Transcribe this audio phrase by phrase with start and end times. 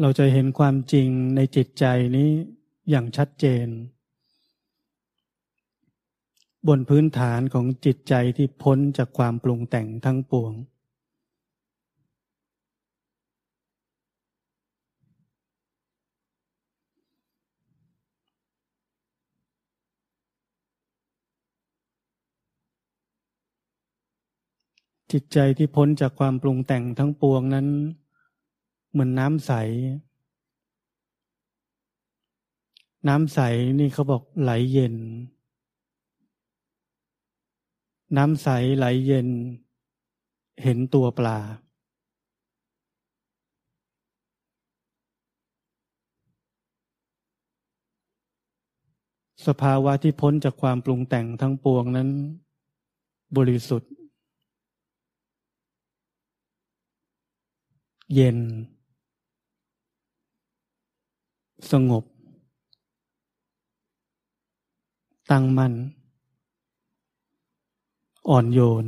[0.00, 1.84] เราจะเห็นความจริงในจิตใจ
[2.16, 2.30] นี้
[2.90, 3.66] อย่างชัดเจน
[6.68, 10.52] บนพื้นฐานของจิตใจที่พ้นจากความปรุงแต่งทั้งปวง
[25.12, 27.66] จิตใจที่พ้นจากความปรุงแต่งทั้งปวงนั้น
[28.90, 29.52] เหมือนน้ำใส
[33.08, 33.40] น้ำใส
[33.78, 34.94] นี่เขาบอกไหลเย็น
[38.16, 38.48] น้ำใส
[38.78, 39.28] ไหลเย็น
[40.62, 41.38] เห็นตัวปลา
[49.46, 52.08] สภาวะที่พ้นจากความปรุงแต่งทั้งปวงนั้น
[53.36, 53.92] บริสุทธิ์
[58.14, 58.38] เย็น
[61.72, 62.04] สงบ
[65.30, 65.74] ตั้งมัน่น
[68.28, 68.86] อ่อนโยน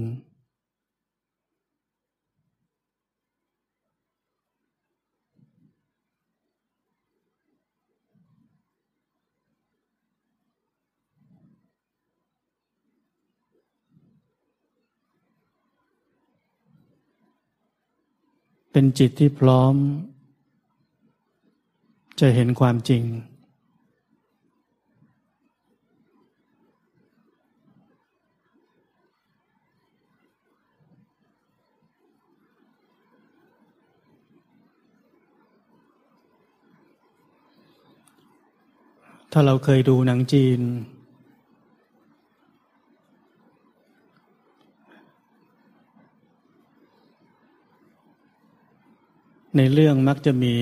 [18.72, 19.74] เป็นจิตที่พร้อม
[22.20, 23.04] จะเห็นความจริง
[39.32, 40.60] ถ้าเราเคยดูหนังจีน
[49.56, 50.54] ในเรื่องมักจะมี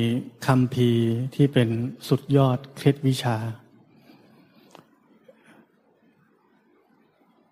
[0.47, 0.91] คำพี
[1.35, 1.69] ที่เป็น
[2.09, 3.37] สุดยอดเคล็ดวิชา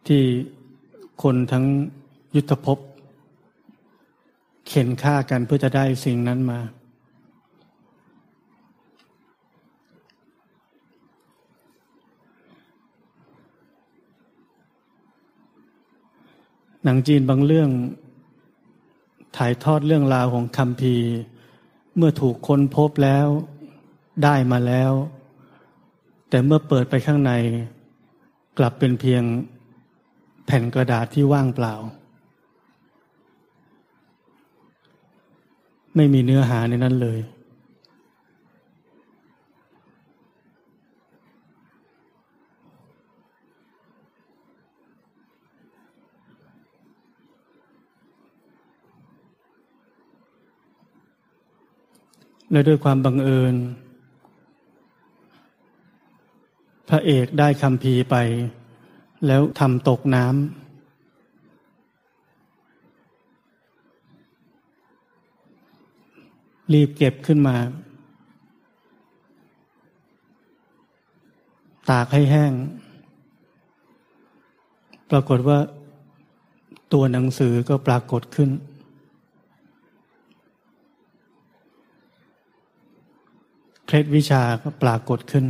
[0.07, 0.23] ที่
[1.23, 1.65] คนทั้ง
[2.37, 2.79] ยุทธภพ
[4.67, 6.61] เข็นฆ่ากันเพื่อจะได้สิ่งนั้นมา
[16.85, 17.71] หนังจีนบางเรื่อง
[19.37, 20.97] ถ่ายทอดเรื่องราวของคำพี
[21.97, 23.27] เมื่อถูกค้นพบแล้ว
[24.25, 24.93] ได้มาแล้ว
[26.29, 27.33] แต่เมื่อเปิดไปข้างใน
[28.59, 29.23] กลับเป็นเพียง
[30.47, 31.75] แผ่นกระดาษที่ว่างเปล่า
[35.97, 37.19] ไม่มีเนื้อหาในนั้นเลย
[52.51, 53.55] และด้วยความบังเอิญ
[56.89, 58.17] พระเอกได้คำพีไป
[59.27, 60.37] แล้วทำตกน้ำ
[66.73, 67.57] รีบเก็บขึ้นมา
[71.91, 72.53] ตากให้แห้ง
[75.11, 75.59] ปรากฏว่า
[76.93, 78.51] ตัวหนังสือก็ปรากฏขึ้น
[83.87, 85.45] เคล็ดวิชาก็ปรากฏขึ้น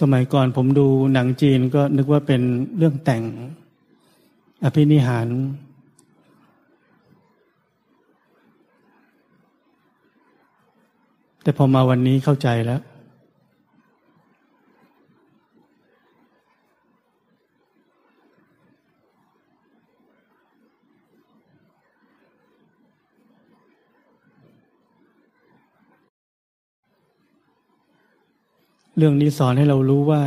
[0.00, 2.42] สมัยก่อนผมดูหนังจีนก็นึกว่าเป็น
[2.76, 3.22] เรื่องแต่ง
[4.64, 5.28] อภินิหาร
[11.42, 12.80] แต่พอมาวันนี้เข้าใจแล้ว
[29.00, 30.22] เรื่องนี้สอนให้เรารู้ว่า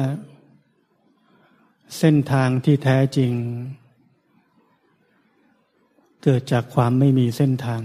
[1.98, 3.32] เส้นทางที่แท้จริง
[6.24, 7.82] เกิดจากความไม่มีเส้นทาง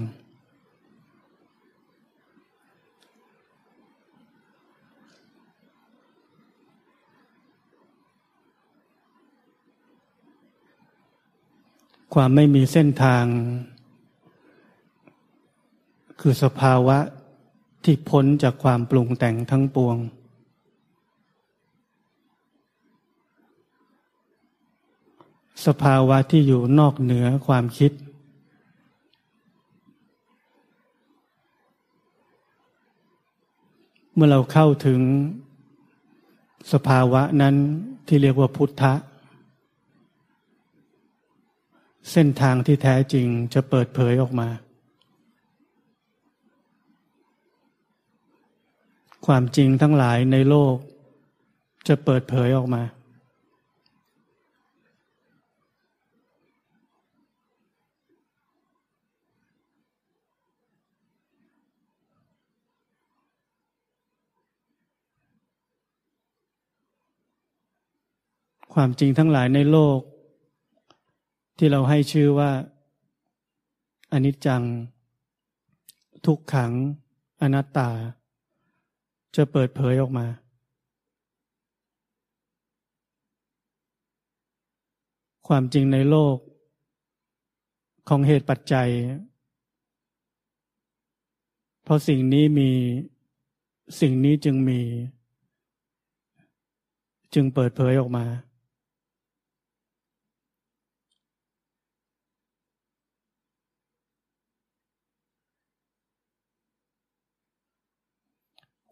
[12.20, 13.24] ความไม่มีเส้นทาง
[16.20, 16.98] คือสภาวะ
[17.84, 19.96] ที่พ้นจากความปรุงแต่งทั้งปวง
[25.66, 27.92] สภาวะที่อยู่นอกเหนือความคิด
[34.14, 35.00] เมื่อเราเข้าถึง
[36.72, 37.54] สภาวะนั้น
[38.06, 38.94] ที่เรียกว่าพุทธะ
[42.12, 44.48] เส้นทางที่แท้จริงจะเปิดเผยออกมา
[49.26, 50.76] ความจริงทั้งหลายในโลก
[51.88, 52.82] จะเปิดเผยออกมา
[68.74, 69.98] ความจริงทั้งหลายในโลก
[71.56, 72.50] ที่เราให้ชื่อว่า
[74.12, 74.62] อนิจจัง
[76.26, 76.72] ทุกขัง
[77.42, 77.90] อนัตตา
[79.36, 80.26] จะเปิดเผยออกมา
[85.48, 86.36] ความจริงในโลก
[88.08, 88.90] ของเหตุปัจจัย
[91.84, 92.70] เพราะสิ่งนี้มี
[94.00, 94.80] สิ่งนี้จึงมี
[97.34, 98.26] จึงเปิดเผยออกมา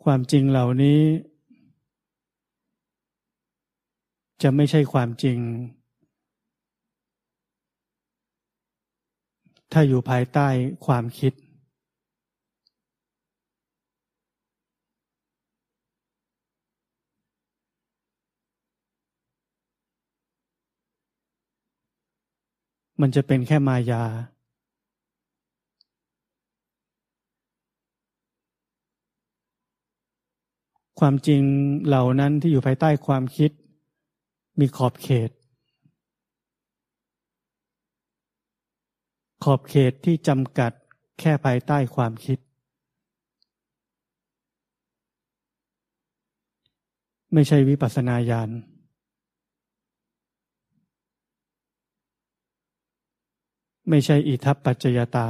[0.04, 1.00] ความจริงเหล่านี้
[4.42, 5.38] จะไม่ใช่ความจริง
[9.72, 10.48] ถ้าอยู่ภายใต้
[10.86, 11.32] ความคิด
[23.00, 24.04] มันจะเป็นแค่มายา
[31.00, 31.42] ความจริง
[31.86, 33.50] เหล่านั้นที่อยู่ภายใต้ความคิด
[34.58, 35.30] มีขอบเขต
[39.44, 40.72] ขอบเขตที่จำกัด
[41.20, 42.38] แค่ภายใต้ความคิด
[47.32, 48.50] ไม่ใช่วิปัสสนาญาณ
[53.88, 55.28] ไม่ใช่อิทัปปัจจยตา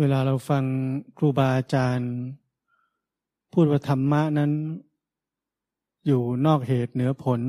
[0.00, 0.64] เวลาเราฟัง
[1.18, 2.10] ครูบาอาจารย์
[3.52, 4.52] พูดว่าธรรมะนั้น
[6.06, 7.40] อยู่นอกเหตุเหนือผล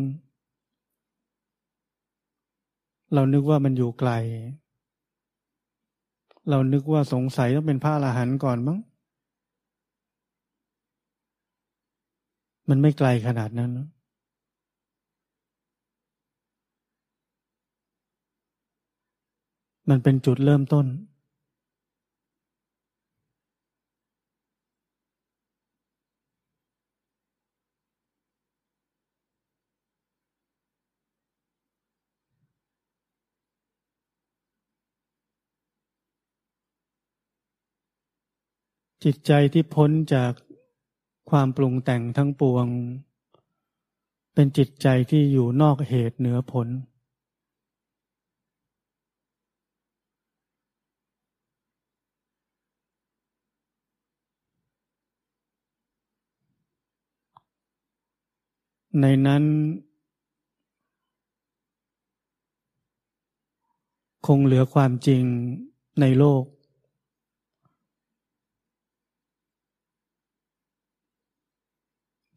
[3.13, 4.11] เรานึกว่ามันอยู่ไกล
[6.49, 8.77] เรานึกว่าสงสัยต้องเป็นพระอรหันต์ก่อนมั้ง
[12.69, 13.71] มันไม่ไกลขนาดนั้น
[19.89, 20.87] มันเป็นจุดเริ่มต้น
[39.03, 40.33] จิตใจที่พ้นจาก
[41.29, 42.65] ความปรุงแต่งทั้งปวง
[44.33, 46.67] เป็นจิตใจที่อยู่นอกเหตุเหนือผล
[59.01, 59.43] ในนั้น
[64.27, 65.23] คงเหลือความจริง
[66.01, 66.43] ในโลก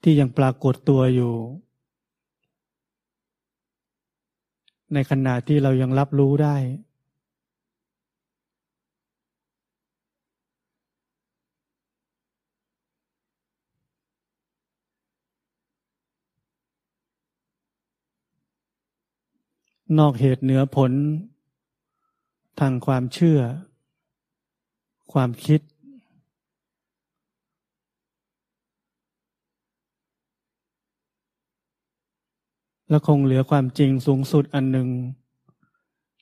[0.03, 1.35] ที่ยังปรากฏตัวอยู่
[4.93, 6.57] ในขณะที่เรายังรับรู้ได้
[19.99, 20.93] นอกเหตุเหนือผล
[22.61, 23.41] ทางความเชื่อ
[25.13, 25.61] ความคิด
[32.91, 34.89] และคงเหลือความจริงสูงสุดอันหนึ่ง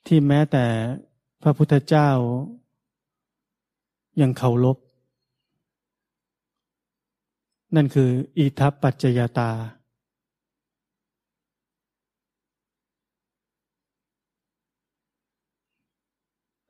[0.07, 0.65] ที่แม้แต่
[1.41, 2.09] พระพุทธเจ้า
[4.21, 4.77] ยังเคารพ
[7.75, 9.51] นั่นคืออิทัปปัจจยตา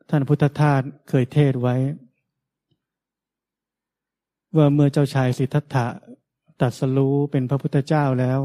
[0.09, 1.75] ท่านพุทธทาสเคยเทศไว้
[4.55, 5.87] ว่าเมื่อเจ้าชายสิทธัตถะ
[6.61, 8.39] ตัดสรู้เป็นพระพุทธเจ้าแล้ว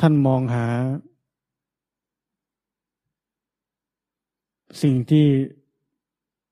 [0.00, 0.66] ท่านมองหา
[4.82, 5.26] สิ่งที่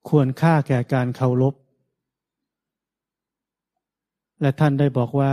[0.09, 1.55] ควรค่าแก่การเคารพ
[4.41, 5.33] และท่านได้บอกว่า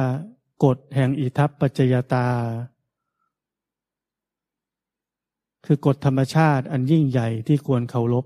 [0.64, 2.28] กฎแห่งอิทัปปัจจยตา
[5.66, 8.26] คือกฎธรรมชาติอันยิ่งใหญ่ที่ควรเคารพ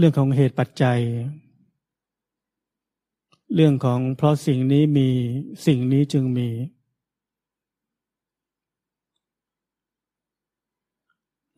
[0.00, 1.00] เรื่องของเหตุปัจจัย
[3.54, 5.08] เรื่องของเพราะสิ่งนี้มี
[5.66, 6.48] สิ่งนี้จึงมี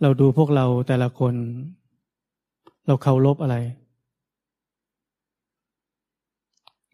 [0.02, 1.34] เราดูพวกเราแต่ละคน
[2.86, 3.56] เราเคารพอะไร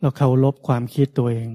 [0.00, 1.48] เราเคารพความคิดตัวเอง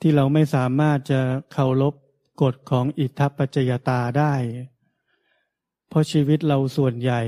[0.00, 1.20] ที่เราไม่สามารถจะ
[1.52, 1.94] เคารพ
[2.42, 4.34] กฎของอิทธปัจจยตาได้
[5.88, 7.20] เพราะชีวิตเราส่วนใหญ่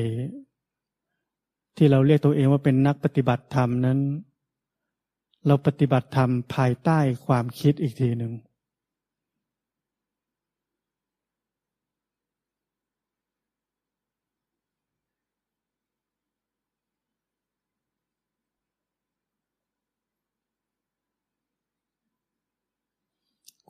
[1.77, 3.99] ที่เราเรียกตัวเองว่าเป็นนักปฏิบัติธรรมนั้น
[5.47, 8.33] เราปฏิบัติธรรมภายใต้ความคิดอีกทีหนึ่ง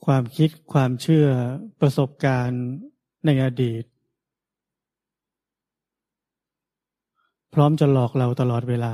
[0.07, 1.27] ความคิดความเชื่อ
[1.81, 2.65] ประสบการณ์
[3.27, 3.85] ในอดีต
[7.55, 8.93] พร้อมจะหลอกเราตลอดเวลา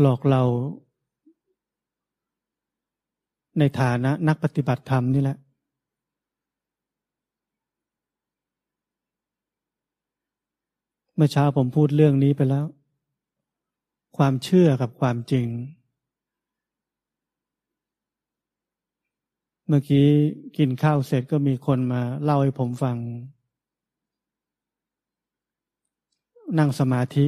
[0.00, 0.42] หลอกเรา
[3.58, 5.38] ในฐานะนักปฏิบัติธรรมนี่แหละ
[11.14, 12.66] เมื่อเช้าผมพูดเรื่องนี้ไปแล้ว
[14.16, 15.46] ความเชื่อกับความจริง
[19.72, 20.08] เมื่อกี้
[20.58, 22.96] กินข้าวเสร็จก็มีคนมาเล่าให้ผมฟัง
[26.58, 27.26] นั่งสมาธิ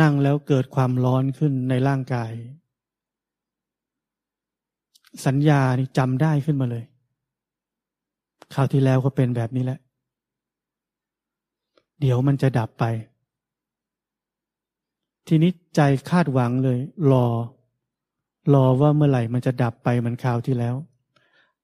[0.00, 2.32] นั่งแล้วเกิดความร้อนขึ้นในร่างกาย
[5.26, 6.84] สัญญานี่จำได้ขึ้นมาเลย
[8.54, 9.78] คราวที่แล้วก็เป็นแบบนี้แหละ
[12.00, 12.84] เดี๋ยวมันจะดับไป
[15.28, 15.80] ทีนี้ใจ
[16.10, 16.78] คาดหวังเลย
[17.12, 17.26] รอ
[18.54, 20.74] รอว่าเมื่อไหร่มันจะดับไปมันคราวที่แล้ว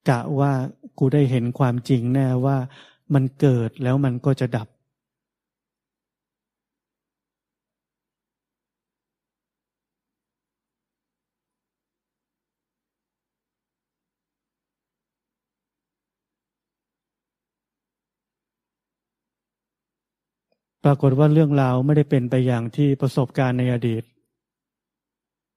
[0.09, 0.52] กะว่า
[0.99, 2.56] กูได้เห็นความจริงแน่ว่า
[3.14, 4.68] มันเกิดแล้วมันก็จะดับ
[20.84, 24.02] ปรากฏว่าเรื่องราวไม่ได้เป็นไปอย่างที่ประสบการณ์ในอดีต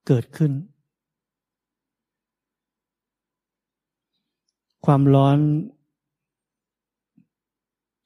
[0.08, 0.52] เกิดขึ้น
[4.86, 5.38] ความร้อน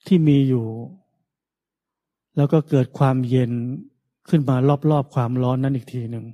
[0.07, 0.65] ที่มีอยู่
[2.37, 3.51] แล้วก็เกิดความเย็น
[4.29, 4.55] ขึ้นมา
[4.91, 6.25] รอบๆความร้อนนั้นอีกทีหนึ่ง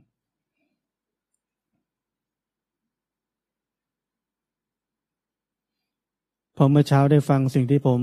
[6.56, 8.00] พอเมื่อเช้าได้ฟังสิ่งที่ผม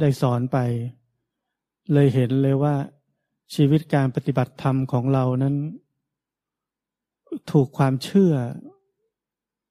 [0.00, 0.58] ได้สอนไป
[1.92, 2.74] เลยเห็นเลยว่า
[3.54, 5.54] ชีวิตการปฏิบัติธรรมของเรานั้น
[7.50, 8.32] ถูกความเชื่อ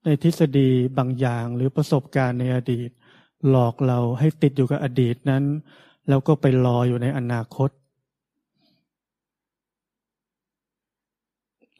[0.05, 2.89] ในทฤษฎีบางอย่างหรือประสบการณ์ในอดีต
[3.49, 5.43] หลอกเราให้ติดอยู่กับอดีตนั้น
[6.09, 7.69] แล้วก็ไปรออยู่ในอนาคต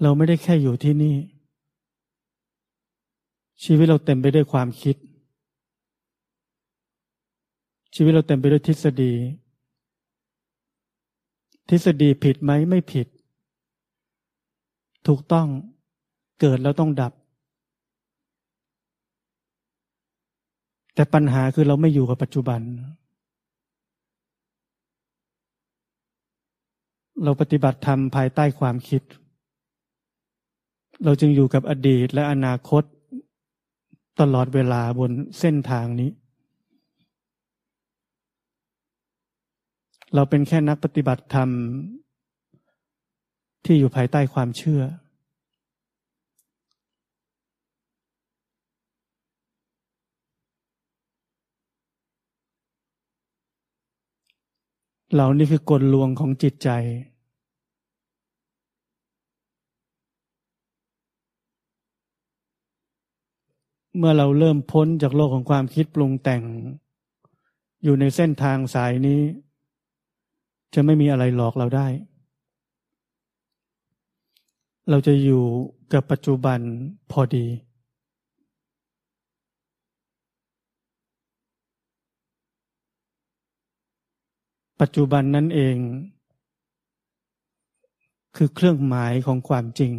[0.01, 1.15] เราไม่ได้แค่อยู่ที่นี่
[3.63, 4.95] ชีวิตเราเต็มไปด้วยความคิด
[7.95, 9.13] ชีวิตเราเต็มไปด้วยทฤษฎี
[11.69, 13.07] ทฤษฎีผิดไหมไม่ผิด
[15.07, 15.47] ถูกต้อง
[16.39, 17.13] เกิดแล้วต้องดับ
[20.95, 22.61] แต่ปัญหาคือเราไม่อยู่กับปัจจุบัน
[27.23, 29.01] เราปฏิบัติธรรมภายใต้ความคิด
[31.03, 32.83] เราจึงอยู่กับอดีตและอนาคต
[34.19, 36.09] ตลอดเวลาบนเส้นทางนี้
[40.15, 41.49] เราเป็นแค่นักปฏิบัติธรรม
[43.65, 44.81] ที่อยู่ภายใต้ความเชื่อ
[55.13, 56.69] เหล่านี้คือกลลวงของจิตใจ
[63.97, 66.43] เมื่อเราเริ่มพ้นจากโลกของความคิดปรุงแต่ง
[67.83, 69.21] อยู่ในเส้นทางสายนี้
[70.73, 71.87] จะไม่มีอะไรหลอกเราได้
[74.89, 75.43] เราจะอยู่
[75.93, 76.59] กับปัจจุบัน
[77.11, 77.45] พอดี
[84.81, 85.77] ปัจจุบันนั่นเอง
[88.35, 89.93] คือเครื่องหมายของความจริง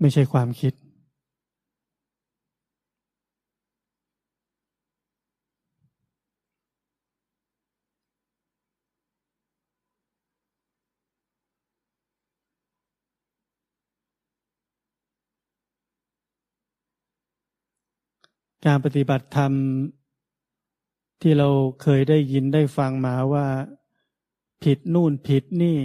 [0.00, 0.72] ไม่ใช่ความคิด
[18.66, 19.52] การปฏิบัติธรรม
[21.20, 21.48] ที่เรา
[21.82, 23.46] เคยได้ยินได้ฟังมาว่า
[24.64, 25.76] ผิดนู่นผิดนี่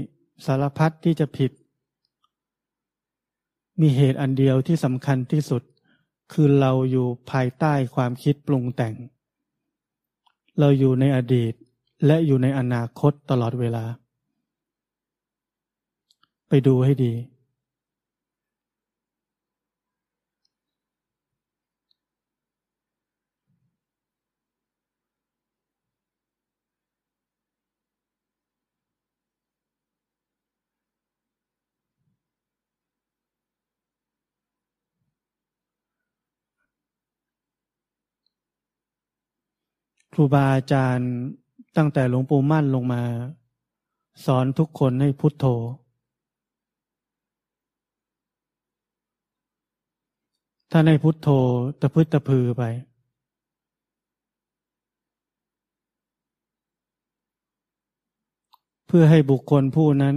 [0.45, 1.51] สารพัดที่จะผิด
[3.81, 5.63] มีเหตุอันเดียวที่สำคัญที่สุด
[6.33, 8.95] คือเราอยู่ภายใต้ความคิดปรุงแต่ง
[10.59, 11.53] เราอยู่ในอดีต
[12.05, 13.85] และอยู่ในอนาคตตลอดเวลา
[16.49, 17.13] ไปดูให้ดี
[40.19, 41.11] ครูบาอาจารย์
[41.77, 43.03] ตั้งแต่หลวงปู่มั่นลงมา
[44.25, 45.45] สอนทุกคนให้พุทโธ
[50.71, 51.27] ถ้าในพุทโธ
[51.79, 52.63] ตะพึตะพือไป
[58.87, 60.15] เพื่อให้บุคคลผู้นั้น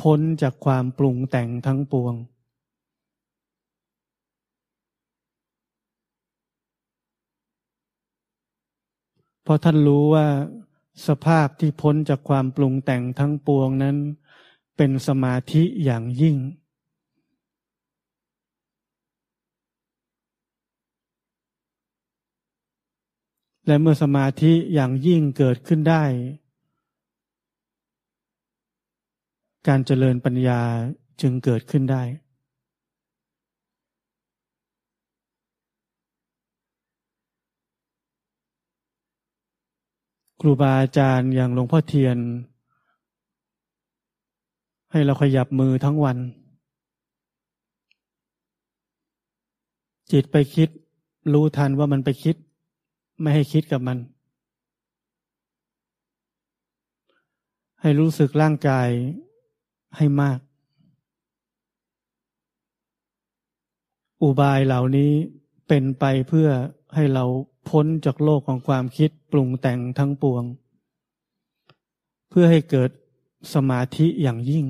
[0.00, 2.14] พ้นจากความปรุงแต่งทั้งปวง
[9.48, 10.26] เพราะท่านรู้ว่า
[11.06, 13.96] สภาพที่พ้นจากความปรุงแต่งทั้งปวงนั้น
[14.76, 16.36] เป็นสมาธิอย่างยิ่ง
[23.66, 26.04] และเมื่อสมาธิอย่างยิ่งเกิดขึ้นได้
[29.68, 30.60] การเจริญปัญญา
[31.20, 32.02] จึงเกิดขึ้นได้
[40.40, 42.18] ครูบาอาจารย์อย่างหลวงพ่อเทียน
[44.92, 46.18] ให้เราขยับมือทั้งวัน
[50.12, 50.68] จิตไปคิด
[51.32, 52.36] รู้ทันว่ามันไปคิด
[53.20, 53.98] ไม่ให้คิดกับมัน
[57.80, 58.88] ให้รู้สึกร่างกาย
[59.96, 60.38] ให้มาก
[64.22, 65.12] อุบายเหล่านี้
[65.68, 66.48] เป็นไปเพื่อ
[66.94, 67.24] ให้เรา
[67.68, 70.44] พ้นจากโลกของความคิดปรุงแต่งทั้งปวง
[72.30, 72.90] เพื่อให้เกิด
[73.54, 74.64] สมาธิอย่างยิ่ง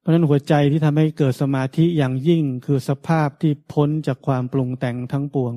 [0.00, 5.54] เพราะนั้นหัวใจที่ทำให้เกิดสมาธิอย่างยิ่งคือสภาพที่พ้นจากความปรุงแต่งทั้งปวง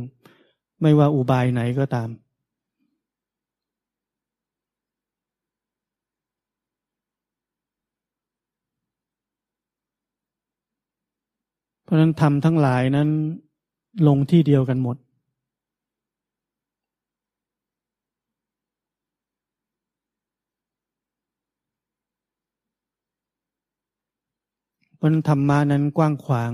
[0.82, 2.10] ไม่ว่าอุบายไหนก็ตาม
[11.88, 13.10] เพราะนั้นทำทั้งหลายนั้น
[14.08, 14.98] ลงที่เดียวกันหมด
[24.96, 26.52] เพราะธรรมานั้นกว้างขวาง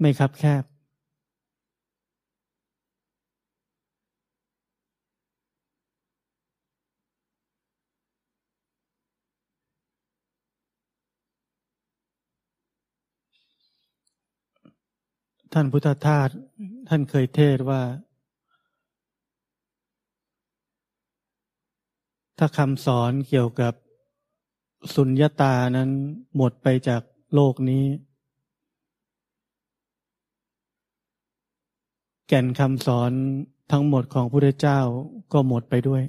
[0.00, 0.73] ไม่คับแคบ
[15.56, 16.28] ท่านพุทธทาส
[16.88, 17.82] ท่านเคยเทศว่า
[22.38, 23.74] ถ้าคำสอนเกี่ยวกับ
[24.94, 25.90] สุญญาตานั้น
[26.36, 27.02] หมดไปจาก
[27.34, 27.84] โลกนี้
[32.28, 33.10] แก่นคำสอน
[33.72, 34.80] ทั้งหมดของพระพุทธเจ้า
[35.32, 36.02] ก็หมดไปด้วย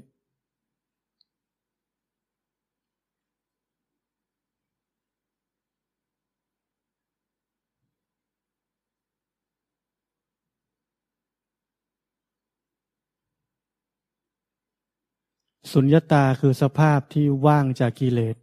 [15.78, 18.36] สุญญตาคือสภาพที่ว่างจากกิเลส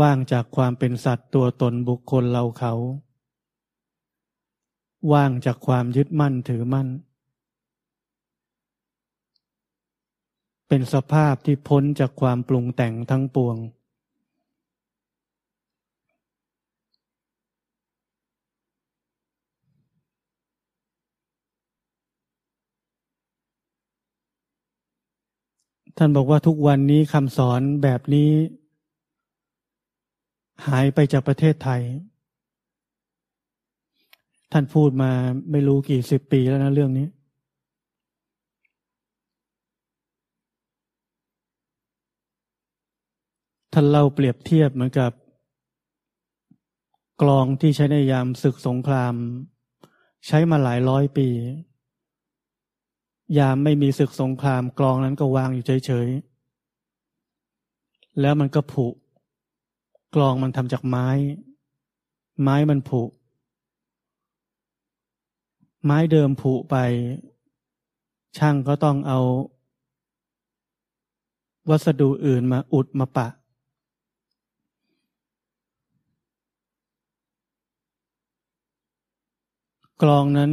[0.00, 2.74] ว่างจากความเป็นสัตว์ตัวตนบุคคลเราเขา
[5.12, 6.88] ว่างจากความยึดมั่นถือมั่น
[10.68, 13.56] เป็นสภาพที่พ้นจากความปรุงแต่งทั้งปวง
[25.98, 28.30] ท่านบอกว่าทุกวันนี้คำสอนแบบนี้
[30.66, 31.82] หายไปจากประเทศไทย
[34.52, 35.10] ท่านพูดมา
[35.50, 37.06] ไม่รู้กี่สิบปีแล้วนะเรื่องนี้
[43.72, 45.12] ท่านเล่าเปรียบเทียบเหมือนกับ
[47.22, 49.14] กลองที่ใช้ในยามศึกสงคราม
[50.26, 51.28] ใช้มาหลายร้อยปี
[53.38, 58.86] ยามไม่มีศึกสงครามกลองนั้นก็วางอยู่เฉยๆ แล้วมันก็ผุ
[60.14, 61.08] กลองมันทำจากไม้
[62.42, 63.02] ไม้มันผุ
[65.84, 66.76] ไม้เดิมผุไป
[68.38, 69.20] ช่างก็ต้องเอา
[71.70, 73.28] วัสดุอื่นมาอุดมาปะ
[80.02, 80.52] กลองนั้น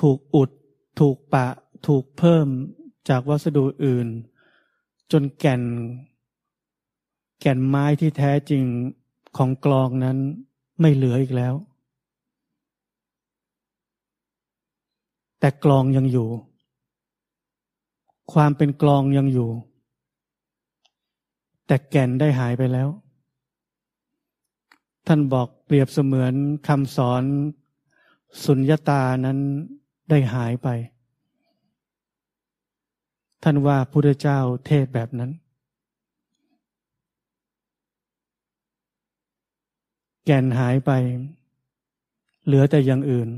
[0.00, 0.50] ถูกอุด
[0.98, 1.46] ถูกปะ
[1.86, 2.46] ถูกเพิ่ม
[3.08, 4.08] จากวัสดุอื่น
[5.12, 5.62] จนแก่น
[7.40, 8.64] แก่นไม้ที่แท้จริง
[9.36, 10.18] ของกลองนั้น
[10.80, 11.54] ไม่เหลืออีกแล้ว
[15.38, 16.28] แต่กลองยังอยู่
[18.32, 19.50] ความเป็นกลองยังอยู่
[21.66, 22.88] แต่แก่นได้หายไปแล้ว
[25.06, 26.34] ท่านบอกเปรียบเสมือน
[26.68, 27.22] คำสอน
[28.44, 29.38] สุญญาตานั้น
[30.08, 30.68] ได้หายไป
[33.42, 35.30] ท่านว่าพุทธเจ้าเทศแบบนั้น
[40.24, 40.90] แก่นหายไป
[42.44, 43.28] เหลือแต่อย่างอื่น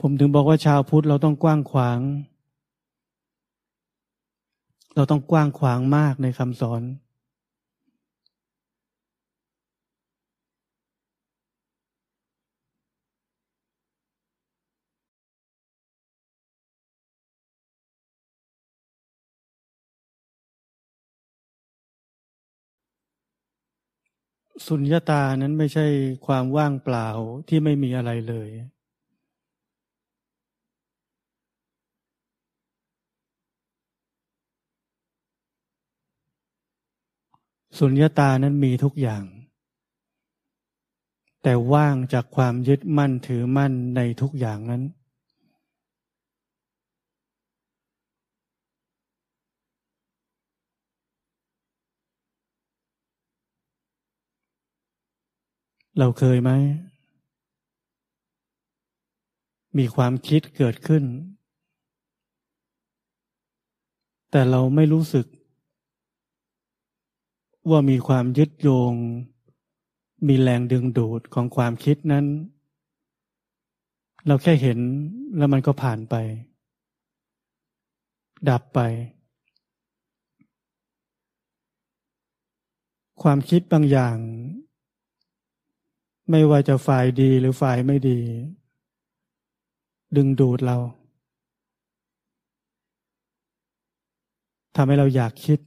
[0.00, 1.98] ผมถึงบอกว่าชาวพุทธเราต้องกว้างขวาง
[4.94, 6.82] เราต้องกว้างขวางมากในคำสอน
[24.66, 25.86] สุญญาตานั้นไม่ใช่
[26.26, 27.08] ความว่างเปล่า
[27.48, 28.48] ที่ไม่มีอะไรเลย
[37.78, 39.24] สุญญาตานั้นมีทุกอย่าง
[41.42, 44.82] แต่ว่างจากความยึดมั่นถือมั่นในทุกอย่างนั้น
[55.98, 56.50] เราเคยไหม
[59.78, 61.04] มีความคิดเกิดขึ้น
[64.30, 65.26] แต่เราไม่รู้สึก
[67.68, 68.94] ว่ามีความยึดโยง
[70.28, 72.26] มีแรงดึงดูดของความคิดนั้น
[74.26, 74.78] เราแค่เห็น
[75.36, 76.14] แล้วมันก็ผ่านไป
[78.48, 78.80] ดับไป
[83.22, 84.16] ความคิดบางอย่าง
[86.30, 88.20] ไม่ว่าจะฝ่ายดีหรือฝ่ายไม่ดี
[90.16, 90.76] ดึงดูดเรา
[94.76, 95.58] ทำให้เราอยากคิด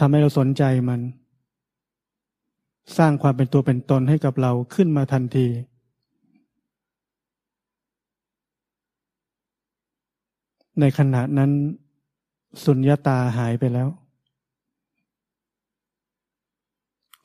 [0.00, 1.00] ทำให้เราสนใจมัน
[2.98, 5.46] สร้างความเป็นตัวเป็นตนให้กับเราขึ้นมาทันที
[10.80, 11.50] ในขณะนั้น
[12.64, 13.88] สุญญาตาหายไปแล้ว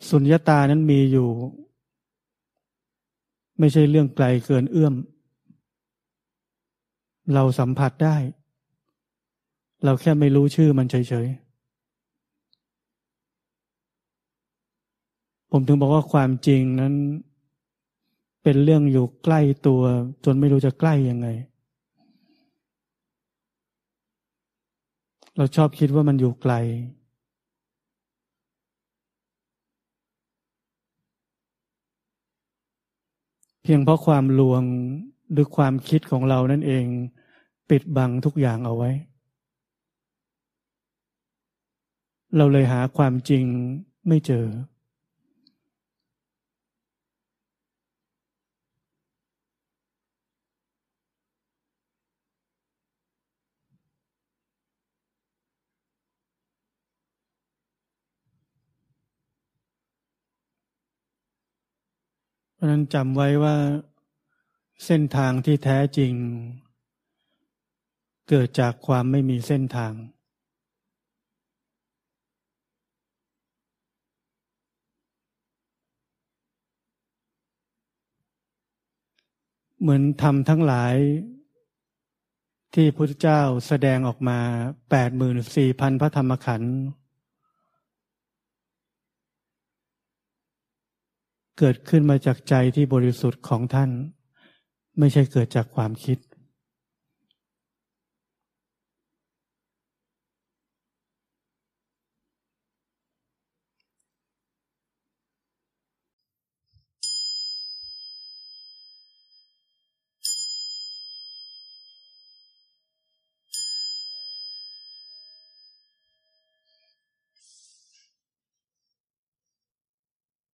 [0.10, 1.30] สุญญาตานั้นมีอยู่
[3.60, 4.96] ไม่ใช่เรื่องไกลเกินเอื้อม
[7.34, 8.16] เราสัมผัสได้
[9.84, 11.45] เราแค่ไม่รู้ชื่อมันเฉยๆ
[15.52, 16.94] ผมถึงบอกว่าความจริงนั้น
[18.44, 19.82] เป็นเรื่องอยู่ใกล้ตัว
[20.26, 21.28] จนไม่รู้จะใกล้ยังไง
[25.38, 26.54] เราชอบคิดว่ามันอยู่ไกล
[33.64, 34.64] เพียงเพราะความลวง
[35.32, 36.86] หรือความคิดของเรานั่นเอง
[37.70, 38.92] ปิดบังทุกอย่างเอาไว้
[42.38, 43.46] เราเลยหาความจริง
[44.08, 44.46] ไม่เจอ
[62.66, 63.56] ราะนั้นจำไว้ว่า
[64.86, 66.14] เส้นทางที่แท้จริง
[68.30, 69.94] เกิดจากความไม่มีเส้นทาง
[79.82, 80.96] เหมือนทำทั้งหลาย
[82.74, 84.40] ที่พระพุทธเจ้าแสดงออกมา
[84.90, 86.76] แปดหมื่นสี่พันพระธรรมขันธ์
[91.58, 93.90] เกิดขึ้นมาจากใจที่บริสุทธิ์ของท่าน
[95.00, 96.18] ไม่ใช่เกิดจากความคิด